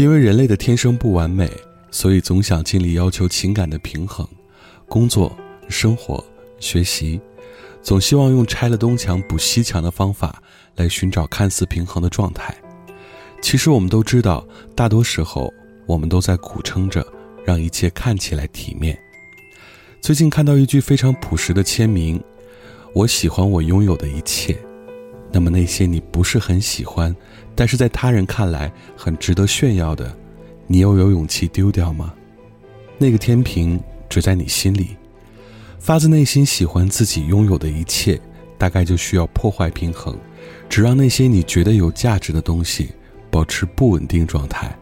[0.00, 1.46] 因为人类的天生不完美，
[1.90, 4.26] 所以总想尽力要求情感的平衡，
[4.88, 5.36] 工作、
[5.68, 6.24] 生活、
[6.58, 7.20] 学习，
[7.82, 10.42] 总希望用拆了东墙补西墙的方法
[10.76, 12.56] 来寻找看似平衡的状态。
[13.42, 14.42] 其实我们都知道，
[14.74, 15.52] 大多时候
[15.84, 17.06] 我们都在苦撑着
[17.44, 18.98] 让一切看起来体面。
[20.00, 22.18] 最近看到一句非常朴实的签名
[22.96, 24.56] ：“我喜欢我拥有的一切。”
[25.30, 27.14] 那么那些你不是很喜欢，
[27.60, 30.16] 但是在他人看来很值得炫耀的，
[30.66, 32.14] 你又有勇气丢掉吗？
[32.96, 33.78] 那个天平
[34.08, 34.96] 只在你心里，
[35.78, 38.18] 发自内心喜欢自己拥有的一切，
[38.56, 40.16] 大概就需要破坏平衡，
[40.70, 42.92] 只让那些你觉得有价值的东西
[43.30, 44.74] 保持不稳定状态，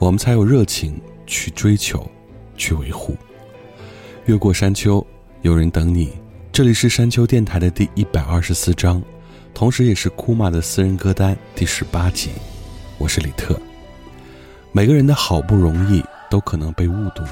[0.00, 2.10] 我们才有热情去追求，
[2.56, 3.16] 去维护。
[4.24, 5.06] 越过山丘，
[5.42, 6.10] 有人等你。
[6.50, 9.00] 这里是山丘电台的第一百二十四章。
[9.56, 12.30] 同时也是库玛的私人歌单第十八集，
[12.98, 13.58] 我是李特。
[14.70, 17.22] 每个人的好不容易都可能被误读，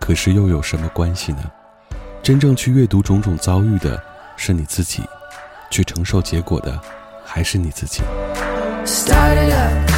[0.00, 1.44] 可是又有什么关系呢？
[2.24, 4.02] 真正去阅读种种遭遇的
[4.36, 5.00] 是你自己，
[5.70, 6.76] 去承受结果的
[7.24, 8.02] 还是你自己。
[8.84, 9.93] Started up.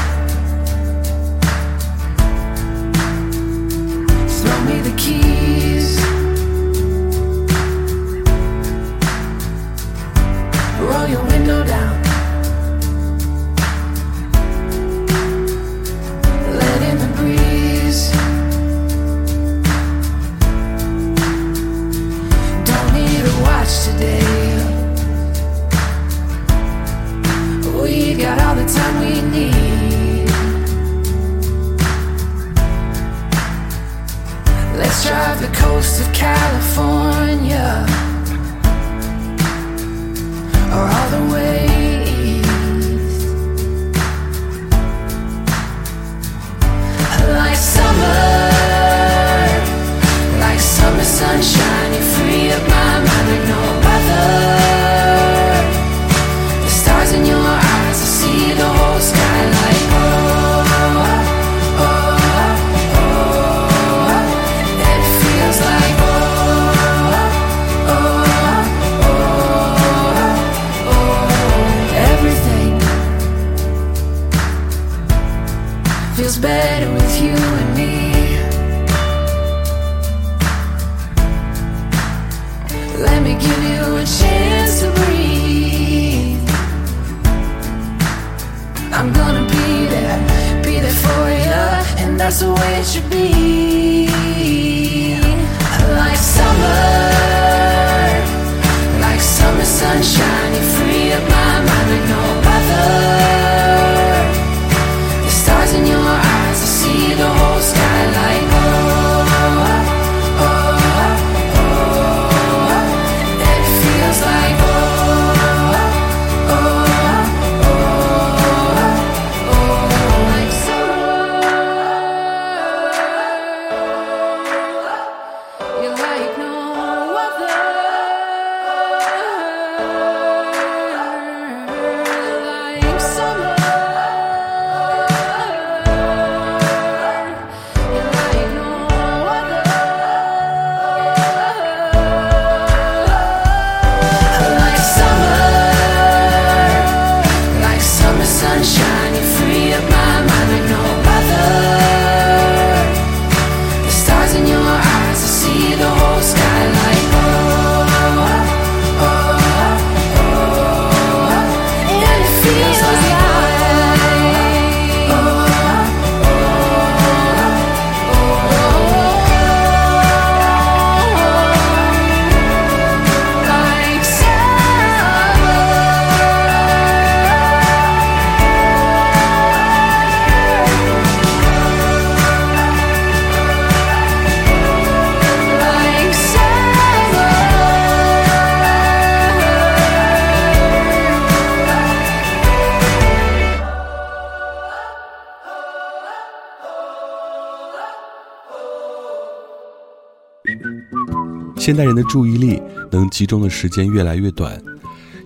[201.57, 204.61] 现代人的注意力能集中的时间越来越短，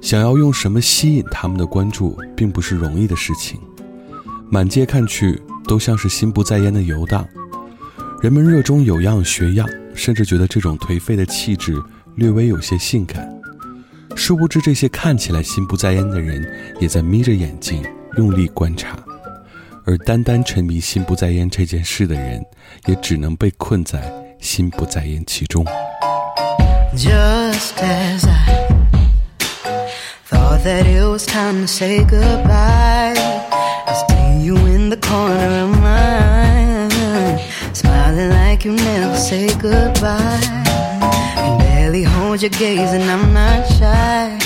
[0.01, 3.61] 想要用什么吸引他们的关注，并不是容易的事情。
[4.49, 7.27] 满街看去，都像是心不在焉的游荡。
[8.23, 11.81] 人们热衷有样学样，甚至觉得这种颓废的气质
[12.17, 13.29] 略微有些性感。
[14.17, 16.47] 殊不知，这些看起来心不在焉的人，
[16.81, 17.83] 也在眯着眼睛
[18.17, 18.99] 用力观察。
[19.85, 22.43] 而单单沉迷心不在焉这件事的人，
[22.87, 25.66] 也只能被困在心不在焉其中。
[26.96, 28.68] Just as I
[30.30, 35.80] thought that it was time to say goodbye, I see you in the corner of
[35.82, 36.20] my
[36.88, 37.42] eye,
[37.74, 40.40] smiling like you never say goodbye.
[41.36, 44.40] Can barely hold your gaze, and I'm not shy.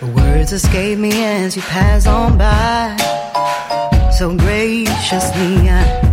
[0.00, 2.96] The words escape me as you pass on by.
[4.10, 6.11] So graciously, I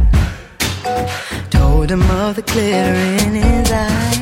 [1.90, 2.94] told him the glitter
[3.26, 4.18] in his eyes.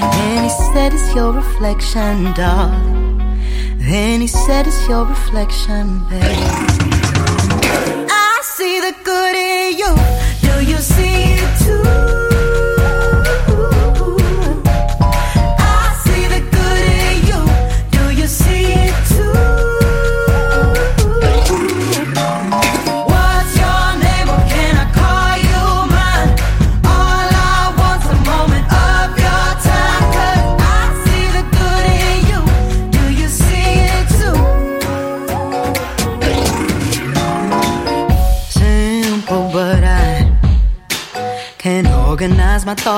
[0.00, 3.18] And he said, It's your reflection, darling.
[3.78, 6.22] Then he said, It's your reflection, babe.
[8.10, 9.94] I see the good in you.
[10.48, 12.09] Do you see it too?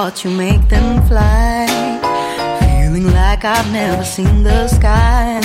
[0.03, 0.25] Thoughts.
[0.25, 1.67] You make them fly.
[2.61, 5.41] Feeling like I've never seen the sky.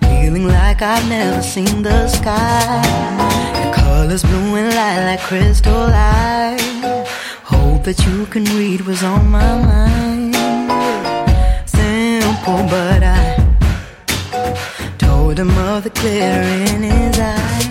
[0.00, 2.80] Feeling like I've never seen the sky.
[3.60, 7.04] Your colors blue and light like crystal light.
[7.44, 10.34] Hope that you can read what's on my mind.
[11.66, 13.20] Simple, but I
[14.96, 17.66] told him of the glitter in his eyes.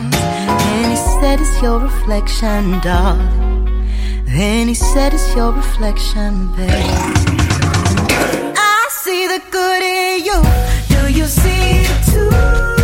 [0.71, 3.46] And he said, It's your reflection, darling.
[4.37, 6.69] Then he said, It's your reflection, babe.
[8.55, 10.43] I see the good in you.
[10.89, 12.76] Do you see it too?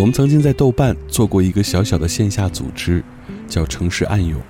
[0.00, 3.04] 我们曾经在豆瓣做过一个小小的线下组织，
[3.46, 4.40] 叫“城市暗涌”。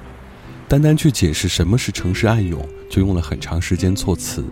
[0.69, 4.45] 单单去解释什么是城市暗涌，就用了很长时间措辞。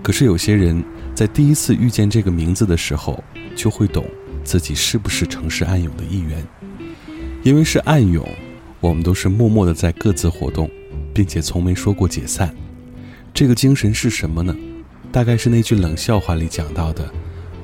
[0.00, 0.80] 可是有些人
[1.12, 3.20] 在第一次遇见这个名字的时候，
[3.56, 4.06] 就会懂
[4.44, 6.46] 自己是不是城市暗涌的一员。
[7.42, 8.24] 因为是暗涌，
[8.78, 10.70] 我们都是默默的在各自活动，
[11.12, 12.54] 并且从没说过解散。
[13.34, 14.54] 这个精神是什么呢？
[15.10, 17.12] 大概是那句冷笑话里讲到的：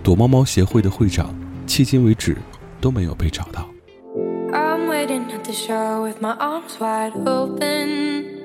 [0.03, 1.33] 躲猫猫协会的会长，
[1.69, 2.35] 迄今为止
[2.81, 3.69] 都没有被找到。
[4.51, 8.39] I'm waiting at the shore with my arms wide open.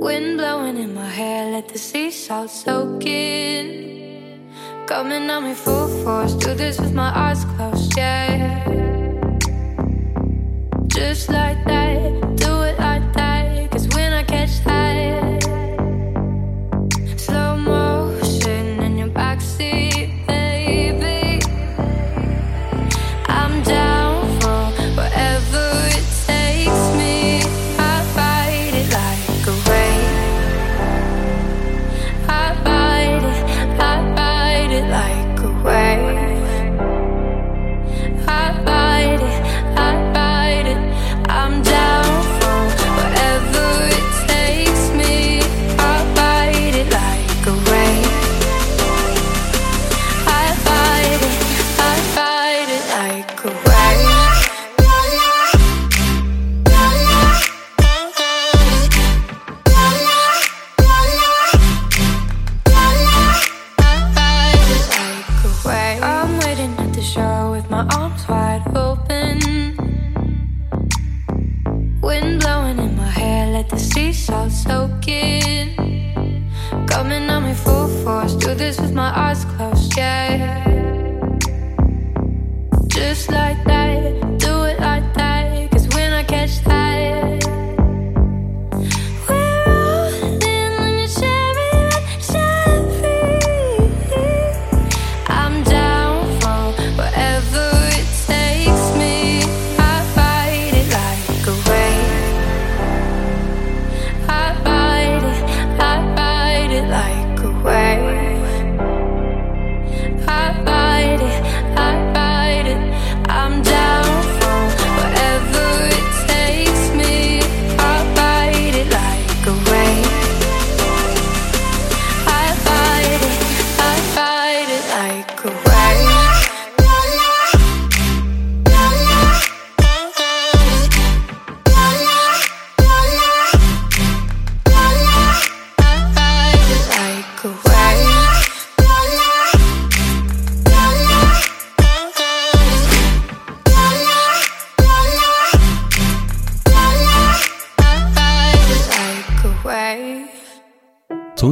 [0.00, 4.48] Wind blowing in my hair, let the sea salt soak in.
[4.86, 8.64] Coming on me full force, do this with my eyes closed, yeah.
[10.88, 12.29] Just like that,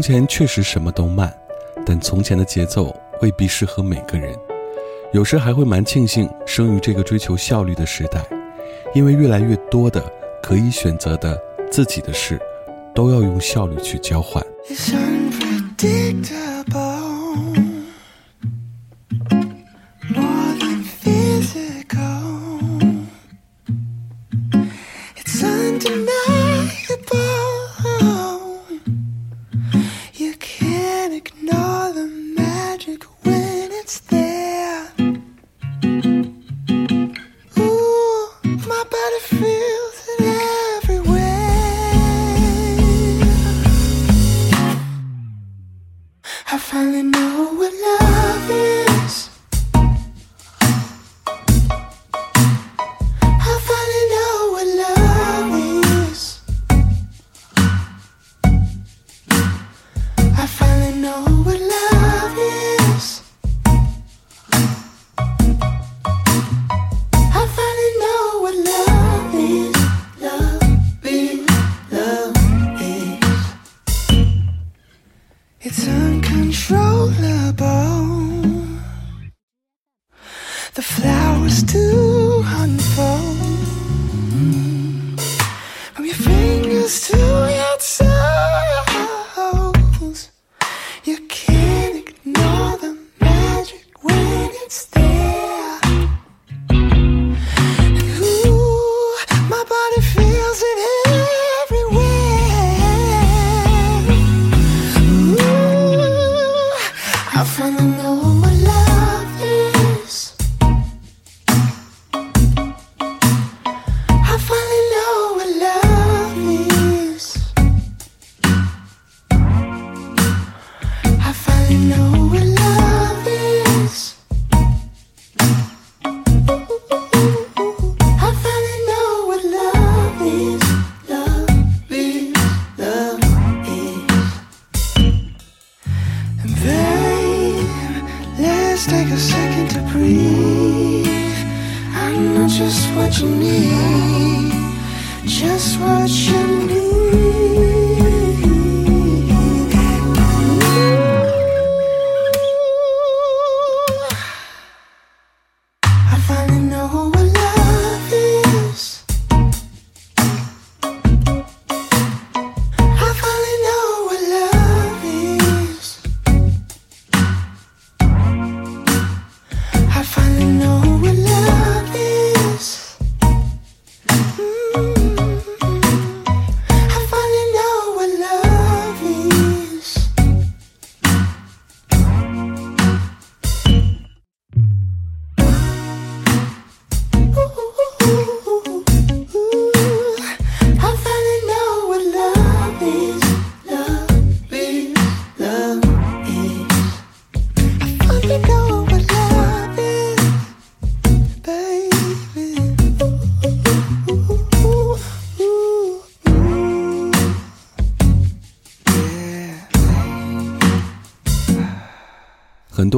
[0.09, 1.31] 前确实什么都慢
[1.85, 4.35] 但从前的节奏未必适合每个人。
[5.13, 8.25] 有时还会蛮庆幸生于这个追求效率的时代
[8.95, 10.03] 因为越来越多的
[10.43, 11.39] 可以选择的
[11.71, 12.41] 自己的事
[12.95, 14.43] 都要用效率去交换。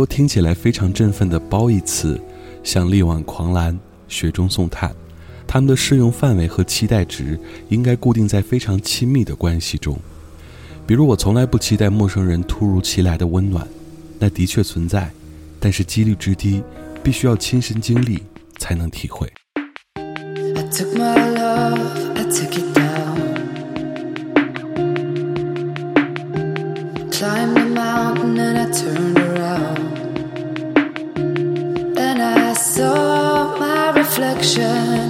[0.01, 2.19] 都听起来非常振奋的褒义词
[2.65, 3.79] 像力挽狂澜
[4.09, 4.91] 雪中送炭
[5.47, 7.39] 他们的适用范围和期待值
[7.69, 9.99] 应该固定在非常亲密的关系中。
[10.87, 13.69] 比如我从来不期待陌生人突如其来的温暖
[14.19, 15.11] 那的确存在
[15.61, 16.63] 但是几率之低
[17.03, 18.23] 必须要亲身经历
[18.57, 19.31] 才能体会。
[20.97, 21.79] My love
[22.17, 22.90] i took it down
[34.41, 35.10] reflection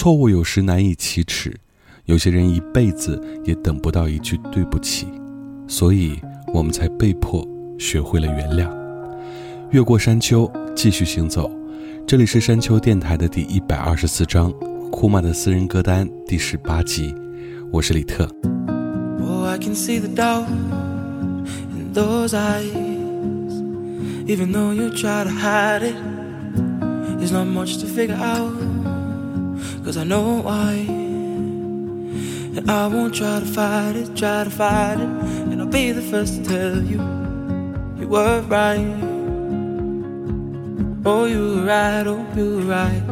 [0.00, 1.54] 错误有时难以启齿，
[2.06, 5.06] 有些人一辈子也等不到一句对不起，
[5.68, 6.18] 所以
[6.54, 7.46] 我们才被迫
[7.78, 8.66] 学会了原谅。
[9.72, 11.50] 越过山丘，继续行走。
[12.06, 14.50] 这里是山丘电台的第一百二十四章，
[14.90, 17.14] 库玛的私人歌单第十八集。
[17.70, 18.24] 我是李特。
[19.20, 22.72] Oh, I can see the doubt in those eyes.
[24.26, 25.94] Even though you try to hide it,
[27.18, 28.79] there's not much to figure out.
[29.90, 30.86] Cause I know why.
[32.54, 35.08] And I won't try to fight it, try to fight it.
[35.50, 37.00] And I'll be the first to tell you,
[37.98, 38.86] you were right.
[41.04, 43.02] Oh, you were right, oh, you were right.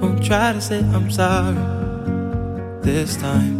[0.00, 1.54] Won't try to say I'm sorry
[2.82, 3.58] this time.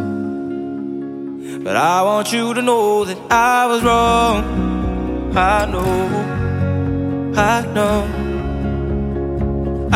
[1.62, 5.36] But I want you to know that I was wrong.
[5.36, 8.33] I know, I know.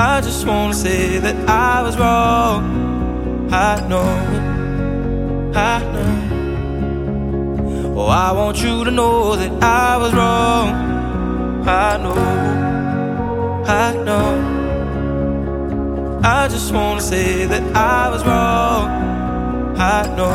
[0.00, 3.50] I just wanna say that I was wrong.
[3.50, 4.10] I know,
[5.52, 6.14] I know.
[7.96, 10.68] Oh, I want you to know that I was wrong.
[11.66, 12.14] I know,
[13.66, 14.30] I know.
[16.22, 18.88] I just wanna say that I was wrong.
[19.76, 20.30] I know.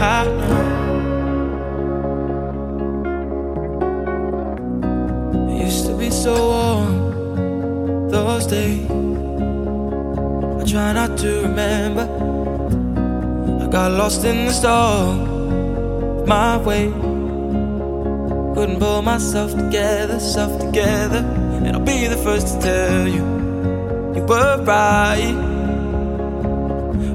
[0.00, 0.56] I know.
[5.50, 7.05] It used to be so warm
[8.10, 8.90] those days.
[8.90, 12.06] I try not to remember.
[13.62, 15.36] I got lost in the storm
[16.26, 16.86] my way.
[18.54, 21.18] Couldn't pull myself together, self together.
[21.64, 23.24] And I'll be the first to tell you,
[24.14, 25.34] you were right.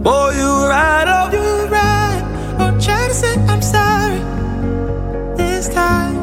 [0.06, 2.24] Oh, you were right, oh, you were right.
[2.60, 4.20] I'll try to say I'm sorry
[5.36, 6.16] this time.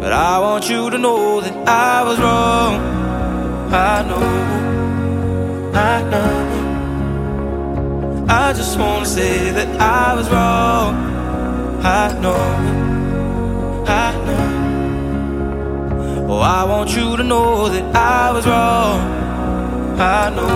[0.00, 3.01] But I want you to know that I was wrong.
[3.74, 4.20] I know,
[5.72, 6.34] I know.
[8.28, 10.94] I just wanna say that I was wrong.
[11.82, 12.36] I know,
[13.88, 14.46] I know.
[16.28, 19.00] Oh, I want you to know that I was wrong.
[19.98, 20.50] I know,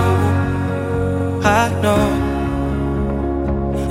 [1.43, 2.07] I know.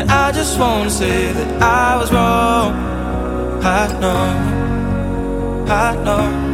[0.01, 2.73] And I just wanna say that I was wrong.
[3.63, 4.23] I know,
[5.67, 6.44] I know.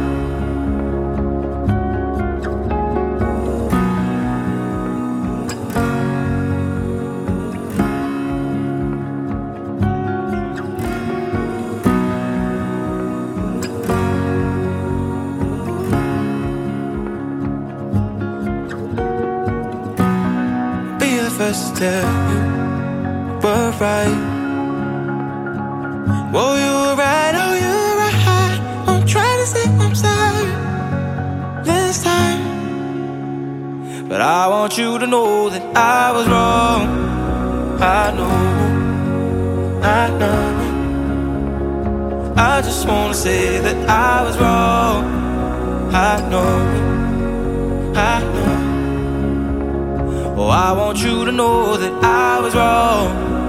[23.82, 24.16] Right.
[26.40, 28.58] Oh, you were right, oh, you were right.
[28.86, 30.48] Don't try to say I'm sorry
[31.64, 32.40] this time.
[34.08, 36.82] But I want you to know that I was wrong.
[37.80, 38.38] I know,
[39.98, 40.42] I know.
[42.36, 45.00] I just wanna say that I was wrong.
[46.08, 46.54] I know,
[48.10, 48.56] I know.
[50.38, 53.41] Oh, I want you to know that I was wrong.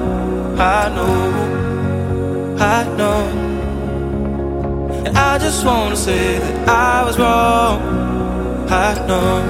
[0.55, 3.27] I know, I know.
[5.15, 7.81] I just wanna say that I was wrong.
[8.69, 9.41] I know,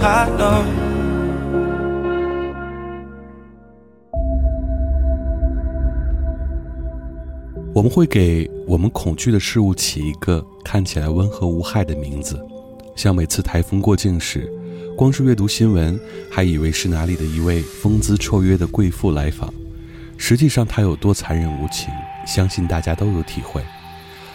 [0.00, 0.64] I know.
[7.72, 12.38] 我们会给我们恐惧的事物起一个看起来温和无害的名字，
[12.94, 14.46] 像每次台风过境时，
[14.96, 15.98] 光是阅读新闻，
[16.30, 19.52] 还以为是哪里的一位风姿绰约的贵妇来访，
[20.22, 21.88] 实际上她有多残忍无情，
[22.26, 23.64] 相信大家都有体会。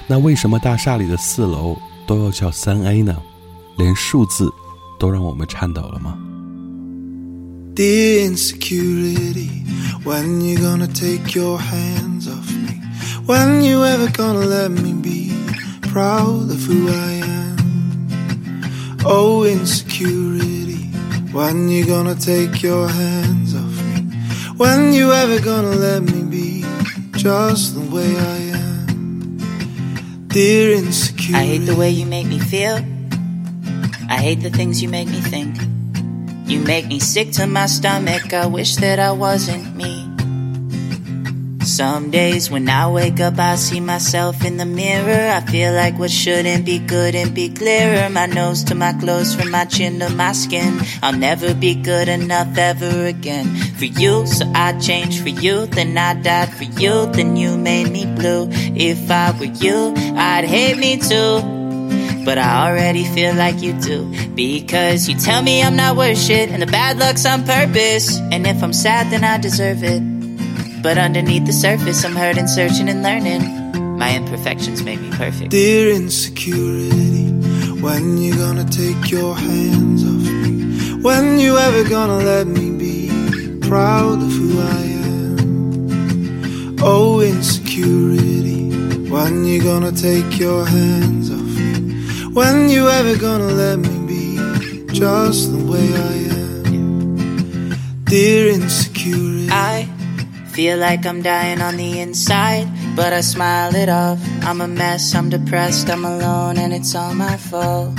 [0.07, 3.15] 那为什么大厦里的四楼都要叫三 A 呢？
[3.77, 4.51] 连数字
[4.99, 6.17] 都让我们颤抖了吗
[7.75, 9.63] ？The insecurity,
[10.03, 12.81] when you gonna take your hands off me?
[13.27, 15.31] When you ever gonna let me be
[15.81, 17.57] proud of who I am?
[19.03, 20.89] Oh, insecurity,
[21.31, 23.54] when you gonna take your hands?
[24.57, 26.63] When you ever gonna let me be
[27.11, 29.37] just the way I am?
[30.27, 31.35] Dear insecure.
[31.35, 32.79] I hate the way you make me feel.
[34.09, 35.57] I hate the things you make me think.
[36.47, 38.33] You make me sick to my stomach.
[38.33, 39.94] I wish that I wasn't me.
[41.75, 45.29] Some days when I wake up, I see myself in the mirror.
[45.29, 48.09] I feel like what shouldn't be good and be clearer.
[48.09, 50.79] My nose to my clothes, from my chin to my skin.
[51.03, 54.25] I'll never be good enough ever again for you.
[54.25, 58.47] So I changed for you, then I died for you, then you made me blue.
[58.51, 61.41] If I were you, I'd hate me too.
[62.23, 64.09] But I already feel like you do.
[64.33, 68.17] Because you tell me I'm not worth shit, and the bad luck's on purpose.
[68.31, 70.14] And if I'm sad, then I deserve it.
[70.85, 73.41] But underneath the surface, I'm hurting, searching, and learning.
[73.97, 75.49] My imperfections make me perfect.
[75.49, 77.25] Dear insecurity,
[77.81, 81.01] when you gonna take your hands off me?
[81.01, 83.09] When you ever gonna let me be
[83.67, 86.75] proud of who I am?
[86.83, 88.69] Oh, insecurity,
[89.09, 92.25] when you gonna take your hands off me?
[92.31, 98.03] When you ever gonna let me be just the way I am?
[98.03, 99.89] Dear insecurity, I
[100.55, 102.65] feel like I'm dying on the inside,
[102.95, 104.19] but I smile it off.
[104.41, 107.93] I'm a mess, I'm depressed, I'm alone, and it's all my fault.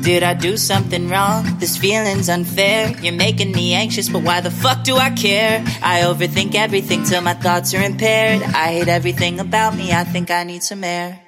[0.00, 1.44] Did I do something wrong?
[1.58, 2.96] This feeling's unfair.
[3.02, 5.62] You're making me anxious, but why the fuck do I care?
[5.82, 8.42] I overthink everything till my thoughts are impaired.
[8.42, 11.27] I hate everything about me, I think I need some air.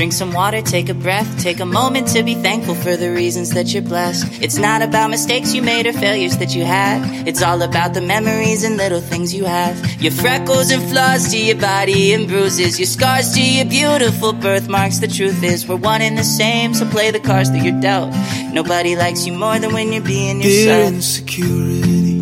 [0.00, 3.50] Drink some water, take a breath, take a moment to be thankful for the reasons
[3.50, 4.40] that you're blessed.
[4.42, 7.28] It's not about mistakes you made or failures that you had.
[7.28, 9.76] It's all about the memories and little things you have.
[10.00, 15.00] Your freckles and flaws to your body and bruises, your scars to your beautiful birthmarks.
[15.00, 18.10] The truth is, we're one and the same, so play the cards that you're dealt.
[18.54, 20.78] Nobody likes you more than when you're being yourself.
[20.78, 22.20] Dear insecurity,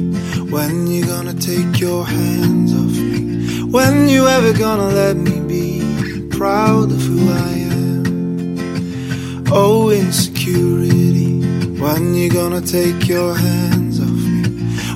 [0.50, 3.62] when you gonna take your hands off me?
[3.70, 7.57] When you ever gonna let me be proud of who I am?
[9.50, 11.40] Oh, insecurity,
[11.80, 14.42] when you gonna take your hands off me?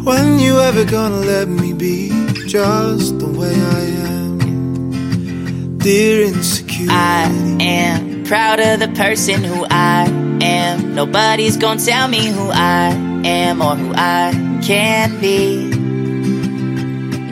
[0.05, 2.11] When you ever gonna let me be
[2.47, 5.79] just the way I am?
[5.79, 10.05] Dear insecurity, I am proud of the person who I
[10.43, 10.95] am.
[10.95, 12.93] Nobody's gonna tell me who I
[13.25, 15.71] am or who I can be.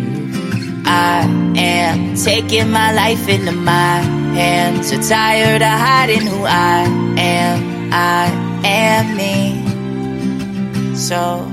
[0.00, 0.86] Mhm.
[0.86, 4.90] I am taking my life into my hands.
[4.90, 6.84] So tired of hiding who I
[7.18, 7.92] am.
[7.92, 8.30] I
[8.64, 10.96] am me.
[10.96, 11.50] So,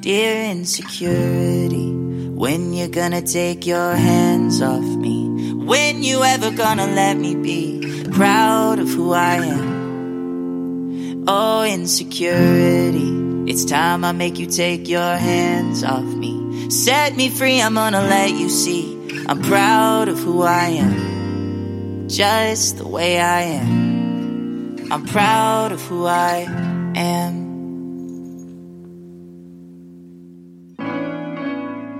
[0.00, 5.52] dear insecurity, when you're gonna take your hands off me?
[5.52, 11.24] When you ever gonna let me be proud of who I am?
[11.28, 16.68] Oh, insecurity, it's time I make you take your hands off me.
[16.70, 19.01] Set me free, I'm gonna let you see.
[19.26, 24.76] I'm proud of who I am, just the way I am.
[24.90, 26.46] I'm proud of who I
[26.94, 27.50] am.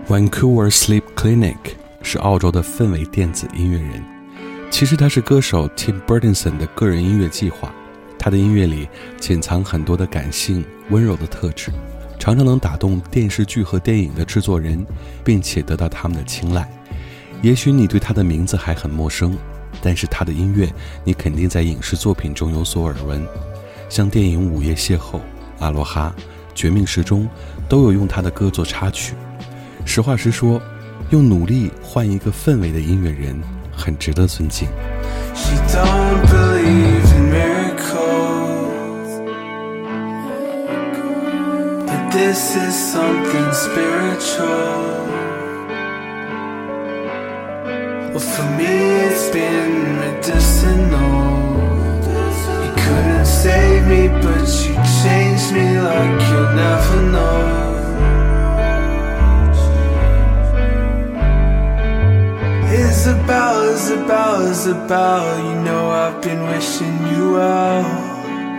[0.08, 1.56] Vancouver Sleep Clinic
[2.02, 4.02] 是澳洲的氛围电子音乐人，
[4.70, 7.72] 其实他是歌手 Tim Burtonson 的个人音乐计划。
[8.18, 8.88] 他的音乐里
[9.20, 11.70] 潜藏很多的感性、温柔的特质，
[12.18, 14.84] 常常能打动电视剧和电影的制作人，
[15.24, 16.68] 并且得到他们的青睐。
[17.42, 19.36] 也许你对他的名字还很陌生，
[19.82, 23.26] 但是他的音乐你肯定在影视作品中有所耳闻，
[23.88, 24.98] 像电影《午夜邂逅》、
[25.58, 26.14] 《阿罗哈》、
[26.54, 27.24] 《绝命时钟》
[27.68, 29.14] 都有用他的歌做插曲。
[29.84, 30.62] 实话实说，
[31.10, 33.36] 用努力换一个氛围的音乐人，
[33.76, 34.68] 很值得尊敬。
[35.34, 39.20] She don't believe in miracles.
[41.88, 45.21] But this is something spiritual.
[48.12, 51.56] Well, for me, it's been medicinal.
[52.62, 57.72] You couldn't save me, but you changed me like you'll never know.
[62.70, 67.82] Isabel, Isabel, Isabel, you know I've been wishing you well.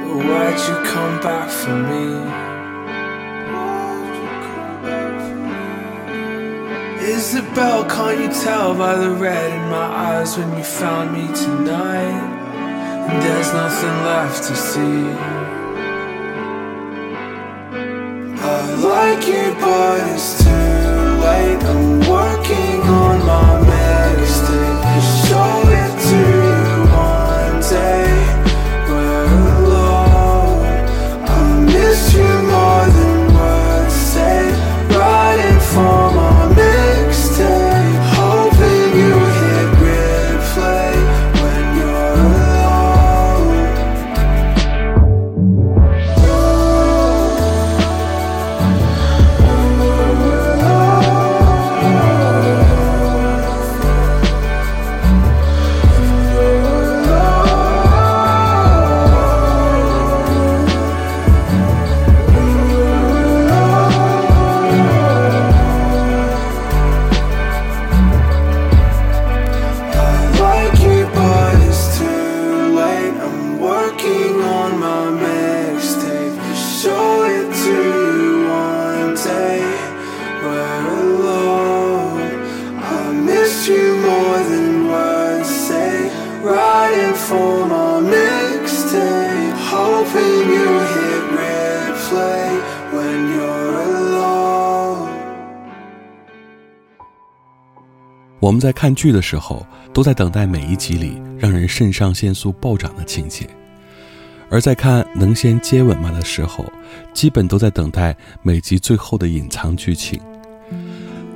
[0.02, 2.43] But why'd you come back for me?
[7.36, 12.22] Isabel, can't you tell by the red in my eyes when you found me tonight?
[13.10, 15.10] And there's nothing left to see.
[18.40, 20.52] I like you, but it's too
[21.26, 21.64] late.
[21.72, 25.28] I'm working on my mixtape.
[25.28, 25.63] Show
[98.54, 103.48] 我们在看剧的时候，都在等待每一集里让人肾上腺素暴涨的情节；
[104.48, 106.64] 而在看《能先接吻吗》的时候，
[107.16, 110.22] 基本都在等待每集最后的隐藏剧情。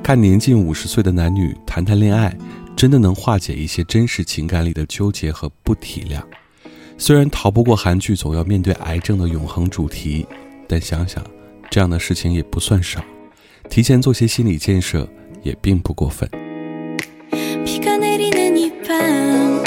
[0.03, 2.37] 看年近五十岁的男女谈谈恋爱，
[2.75, 6.21] 真的能化解一些真实情感里的纠结和不体谅。
[6.99, 10.23] 虽然逃不过韩剧总要面对癌症的永恒主题，
[10.67, 11.25] 但想想
[11.71, 13.03] 这样的事情也不算少，
[13.71, 15.09] 提前做些心理建设
[15.41, 16.29] 也并不过分。
[17.67, 19.61] 비가 내리는 이 밤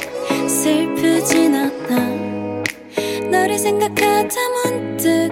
[0.49, 1.99] 슬프진 않아.
[3.31, 4.35] 너를 생각하다
[4.65, 5.29] 문득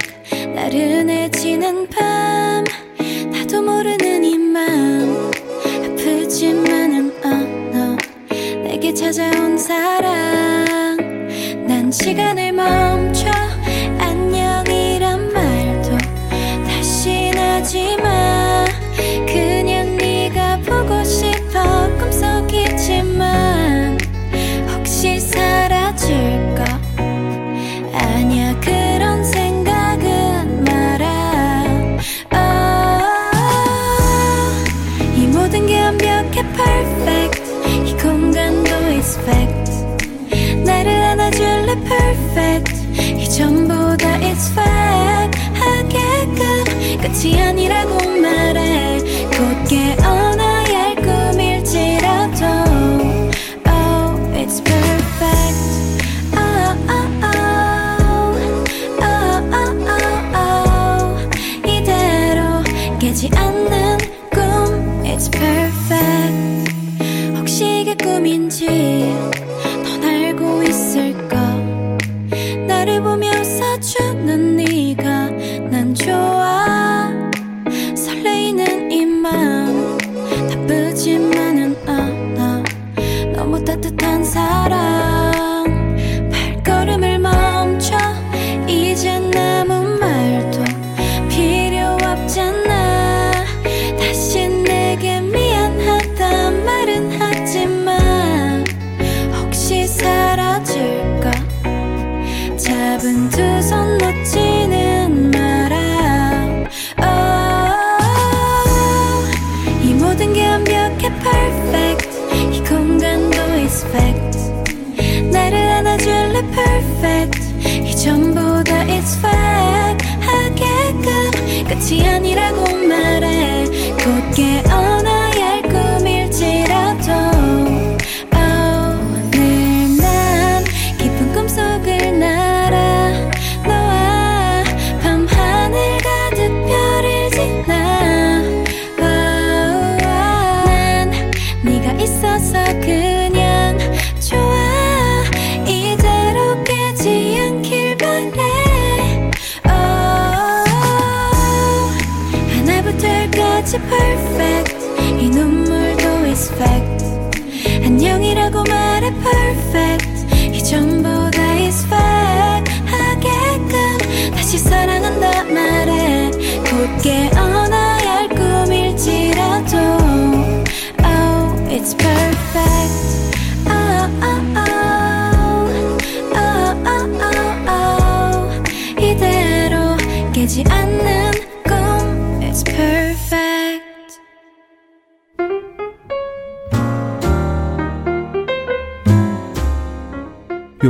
[0.54, 2.64] 나른해지는 밤
[3.32, 5.30] 나도 모르는 이 맘
[5.86, 7.96] 아프지만은 않아.
[8.64, 10.98] 내게 찾아온 사랑
[11.66, 13.30] 난 시간을 멈춰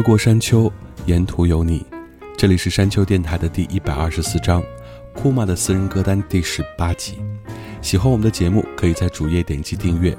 [0.09, 0.73] 过山丘，
[1.05, 1.85] 沿途有你。
[2.35, 4.65] 这里是山丘电台的第一百二十四章，
[5.13, 7.19] 库玛的私人歌单第十八集。
[7.83, 10.17] 喜欢我们的节目，可以在主页点击订阅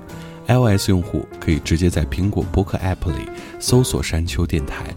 [0.48, 3.28] ；iOS 用户可以直接在苹果播客 App 里
[3.60, 4.94] 搜索“山丘电台”。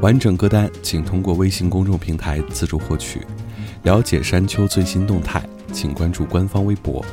[0.00, 3.26] 完整歌单请通过微信公众平台自助获取。
[3.82, 7.04] 了解山丘最新动态，请关注官方微博。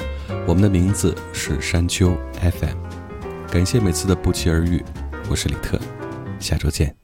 [0.46, 2.78] 我们的名字是山丘 FM。
[3.50, 4.84] 感谢每次的不期而遇，
[5.32, 5.80] 我是李特，
[6.40, 6.96] 下周见。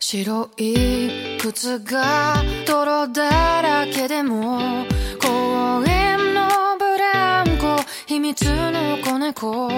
[0.00, 2.36] 白い靴が
[2.66, 4.86] 泥だらけでも
[5.20, 7.76] 公園のブランコ
[8.06, 9.68] 秘密の子猫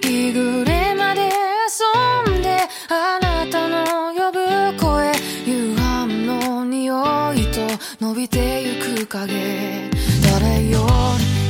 [0.00, 2.56] 日暮れまで遊んで
[2.88, 4.40] あなたの呼ぶ
[4.80, 5.12] 声
[5.46, 7.60] 夕飯の匂いと
[8.00, 9.90] 伸びてゆく影。
[10.22, 10.86] 誰よ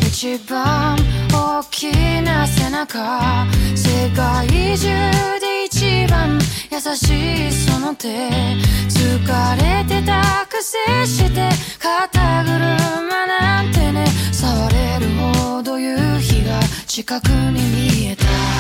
[0.02, 0.96] り一番
[1.32, 1.92] 大き
[2.22, 3.46] な背中
[3.76, 5.37] 世界中
[5.78, 6.40] 一番
[6.72, 8.08] 優しいその手。
[8.08, 11.48] 疲れてたくせして
[11.78, 14.04] 肩車なんてね。
[14.32, 15.06] 触れる
[15.44, 17.62] ほど夕日が近くに
[18.00, 18.57] 見えた。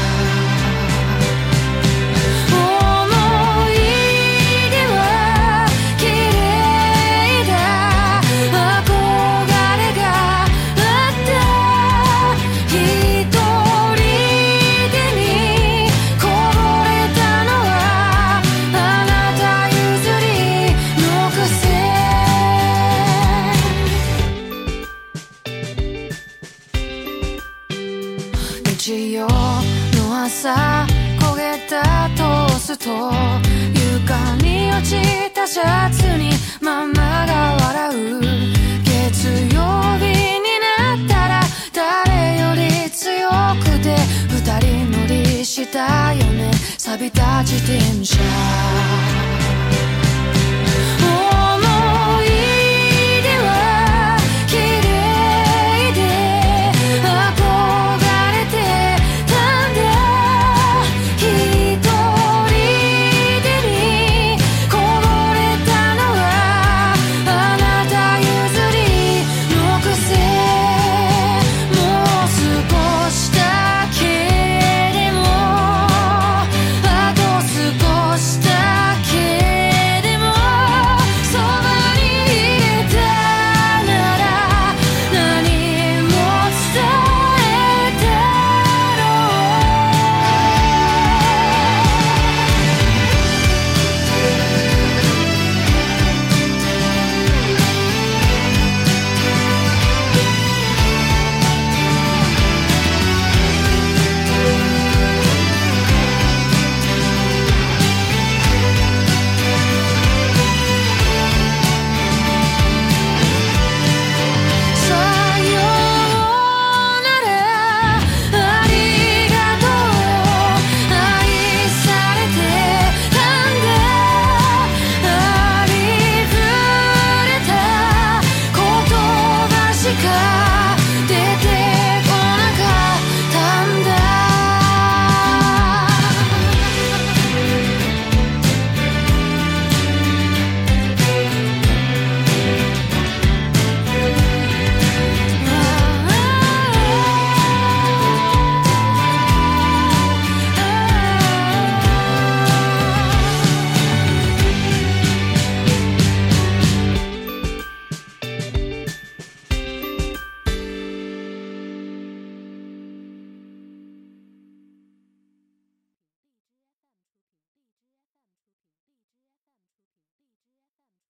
[45.78, 46.50] だよね。
[46.76, 48.18] 錆びた自転車